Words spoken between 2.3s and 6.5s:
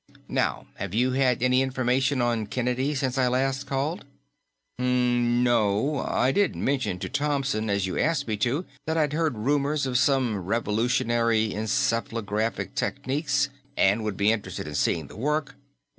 Kennedy since I called last?" "Hm, no. I